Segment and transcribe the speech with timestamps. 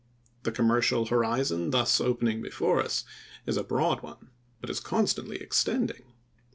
[0.41, 3.03] The commercial horizon thus opening before us
[3.45, 6.01] is a broad one but is constantly extending.